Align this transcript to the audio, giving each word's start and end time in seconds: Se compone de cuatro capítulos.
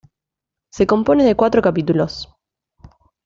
Se 0.71 0.87
compone 0.87 1.23
de 1.23 1.35
cuatro 1.35 1.61
capítulos. 1.61 2.27